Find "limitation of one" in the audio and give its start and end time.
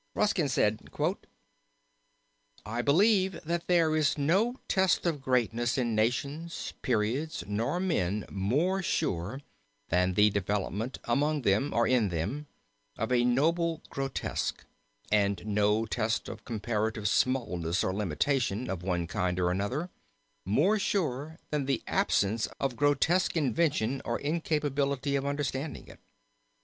17.93-19.05